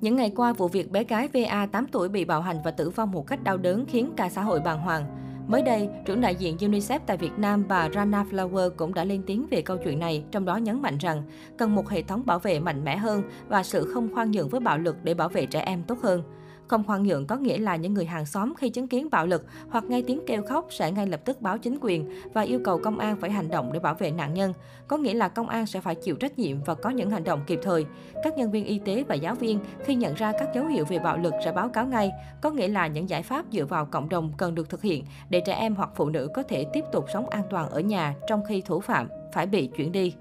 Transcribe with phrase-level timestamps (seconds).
[0.00, 2.90] Những ngày qua, vụ việc bé gái VA 8 tuổi bị bạo hành và tử
[2.90, 5.04] vong một cách đau đớn khiến cả xã hội bàng hoàng.
[5.48, 9.22] Mới đây, trưởng đại diện UNICEF tại Việt Nam bà Rana Flower cũng đã lên
[9.26, 11.22] tiếng về câu chuyện này, trong đó nhấn mạnh rằng
[11.58, 14.60] cần một hệ thống bảo vệ mạnh mẽ hơn và sự không khoan nhượng với
[14.60, 16.22] bạo lực để bảo vệ trẻ em tốt hơn.
[16.68, 19.44] Không khoan nhượng có nghĩa là những người hàng xóm khi chứng kiến bạo lực
[19.70, 22.80] hoặc nghe tiếng kêu khóc sẽ ngay lập tức báo chính quyền và yêu cầu
[22.84, 24.52] công an phải hành động để bảo vệ nạn nhân.
[24.88, 27.40] Có nghĩa là công an sẽ phải chịu trách nhiệm và có những hành động
[27.46, 27.86] kịp thời.
[28.24, 30.98] Các nhân viên y tế và giáo viên khi nhận ra các dấu hiệu về
[30.98, 32.10] bạo lực sẽ báo cáo ngay.
[32.40, 35.40] Có nghĩa là những giải pháp dựa vào cộng đồng cần được thực hiện để
[35.46, 38.44] trẻ em hoặc phụ nữ có thể tiếp tục sống an toàn ở nhà trong
[38.44, 40.14] khi thủ phạm phải bị chuyển đi.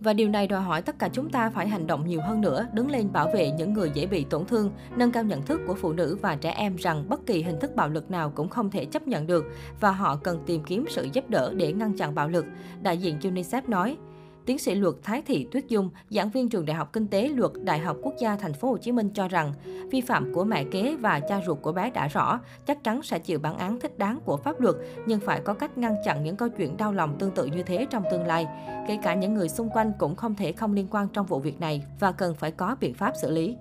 [0.00, 2.66] Và điều này đòi hỏi tất cả chúng ta phải hành động nhiều hơn nữa,
[2.72, 5.74] đứng lên bảo vệ những người dễ bị tổn thương, nâng cao nhận thức của
[5.74, 8.70] phụ nữ và trẻ em rằng bất kỳ hình thức bạo lực nào cũng không
[8.70, 9.44] thể chấp nhận được
[9.80, 12.46] và họ cần tìm kiếm sự giúp đỡ để ngăn chặn bạo lực,
[12.82, 13.96] đại diện UNICEF nói.
[14.46, 17.52] Tiến sĩ luật Thái Thị Tuyết Dung, giảng viên trường Đại học Kinh tế Luật
[17.64, 19.52] Đại học Quốc gia Thành phố Hồ Chí Minh cho rằng,
[19.90, 23.18] vi phạm của mẹ kế và cha ruột của bé đã rõ, chắc chắn sẽ
[23.18, 24.76] chịu bản án thích đáng của pháp luật,
[25.06, 27.86] nhưng phải có cách ngăn chặn những câu chuyện đau lòng tương tự như thế
[27.90, 28.46] trong tương lai.
[28.88, 31.60] Kể cả những người xung quanh cũng không thể không liên quan trong vụ việc
[31.60, 33.56] này và cần phải có biện pháp xử lý.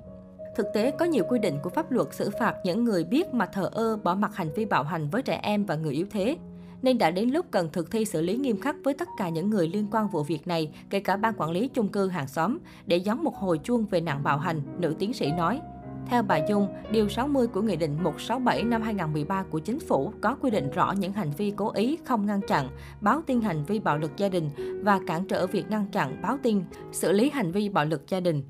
[0.56, 3.46] Thực tế, có nhiều quy định của pháp luật xử phạt những người biết mà
[3.46, 6.38] thờ ơ bỏ mặc hành vi bạo hành với trẻ em và người yếu thế
[6.86, 9.50] nên đã đến lúc cần thực thi xử lý nghiêm khắc với tất cả những
[9.50, 12.58] người liên quan vụ việc này, kể cả ban quản lý chung cư hàng xóm,
[12.86, 15.61] để gióng một hồi chuông về nạn bạo hành, nữ tiến sĩ nói.
[16.08, 20.36] Theo bà Dung, Điều 60 của Nghị định 167 năm 2013 của Chính phủ có
[20.36, 22.69] quy định rõ những hành vi cố ý không ngăn chặn,
[23.02, 24.50] báo tin hành vi bạo lực gia đình
[24.83, 28.19] và cản trở việc ngăn chặn, báo tin, xử lý hành vi bạo lực gia
[28.19, 28.44] đình.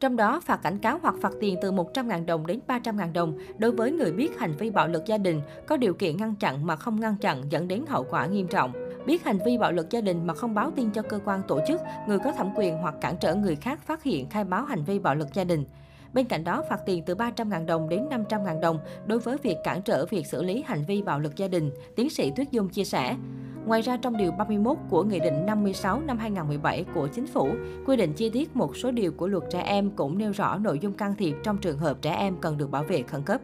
[0.00, 3.70] Trong đó, phạt cảnh cáo hoặc phạt tiền từ 100.000 đồng đến 300.000 đồng đối
[3.70, 6.76] với người biết hành vi bạo lực gia đình, có điều kiện ngăn chặn mà
[6.76, 8.72] không ngăn chặn dẫn đến hậu quả nghiêm trọng.
[9.06, 11.60] Biết hành vi bạo lực gia đình mà không báo tin cho cơ quan tổ
[11.68, 14.84] chức, người có thẩm quyền hoặc cản trở người khác phát hiện khai báo hành
[14.84, 15.64] vi bạo lực gia đình.
[16.12, 19.82] Bên cạnh đó, phạt tiền từ 300.000 đồng đến 500.000 đồng đối với việc cản
[19.82, 22.84] trở việc xử lý hành vi bạo lực gia đình, tiến sĩ Tuyết Dung chia
[22.84, 23.16] sẻ.
[23.66, 27.48] Ngoài ra, trong Điều 31 của Nghị định 56 năm 2017 của Chính phủ,
[27.86, 30.78] quy định chi tiết một số điều của luật trẻ em cũng nêu rõ nội
[30.78, 33.40] dung can thiệp trong trường hợp trẻ em cần được bảo vệ khẩn cấp.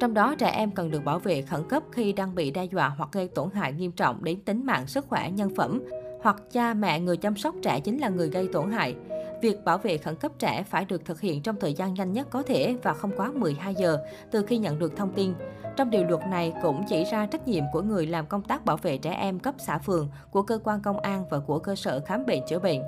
[0.00, 2.88] Trong đó, trẻ em cần được bảo vệ khẩn cấp khi đang bị đe dọa
[2.88, 5.82] hoặc gây tổn hại nghiêm trọng đến tính mạng, sức khỏe, nhân phẩm,
[6.22, 8.94] hoặc cha mẹ người chăm sóc trẻ chính là người gây tổn hại.
[9.42, 12.26] Việc bảo vệ khẩn cấp trẻ phải được thực hiện trong thời gian nhanh nhất
[12.30, 13.98] có thể và không quá 12 giờ
[14.30, 15.34] từ khi nhận được thông tin.
[15.76, 18.76] Trong điều luật này cũng chỉ ra trách nhiệm của người làm công tác bảo
[18.76, 22.00] vệ trẻ em cấp xã phường, của cơ quan công an và của cơ sở
[22.06, 22.82] khám bệnh chữa bệnh.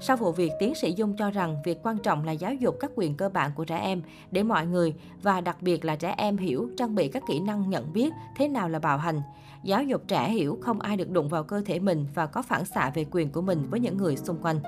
[0.00, 2.90] Sau vụ việc, tiến sĩ Dung cho rằng việc quan trọng là giáo dục các
[2.94, 6.36] quyền cơ bản của trẻ em để mọi người và đặc biệt là trẻ em
[6.36, 9.22] hiểu, trang bị các kỹ năng nhận biết thế nào là bạo hành.
[9.62, 12.64] Giáo dục trẻ hiểu không ai được đụng vào cơ thể mình và có phản
[12.64, 14.60] xạ về quyền của mình với những người xung quanh.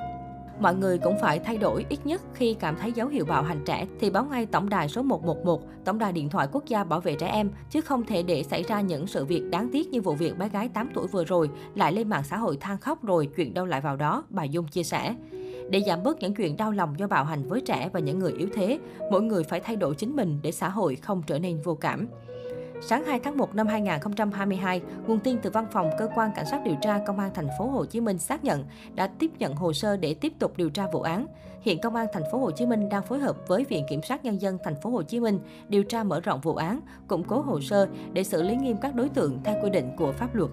[0.60, 3.62] Mọi người cũng phải thay đổi ít nhất khi cảm thấy dấu hiệu bạo hành
[3.64, 7.00] trẻ thì báo ngay tổng đài số 111, tổng đài điện thoại quốc gia bảo
[7.00, 10.00] vệ trẻ em, chứ không thể để xảy ra những sự việc đáng tiếc như
[10.00, 13.04] vụ việc bé gái 8 tuổi vừa rồi lại lên mạng xã hội than khóc
[13.04, 15.14] rồi chuyện đâu lại vào đó, bà Dung chia sẻ.
[15.70, 18.32] Để giảm bớt những chuyện đau lòng do bạo hành với trẻ và những người
[18.32, 18.78] yếu thế,
[19.10, 22.08] mỗi người phải thay đổi chính mình để xã hội không trở nên vô cảm.
[22.82, 26.60] Sáng 2 tháng 1 năm 2022, nguồn tin từ văn phòng cơ quan cảnh sát
[26.64, 28.64] điều tra công an thành phố Hồ Chí Minh xác nhận
[28.94, 31.26] đã tiếp nhận hồ sơ để tiếp tục điều tra vụ án.
[31.60, 34.24] Hiện công an thành phố Hồ Chí Minh đang phối hợp với Viện kiểm sát
[34.24, 37.40] nhân dân thành phố Hồ Chí Minh điều tra mở rộng vụ án, củng cố
[37.40, 40.50] hồ sơ để xử lý nghiêm các đối tượng theo quy định của pháp luật.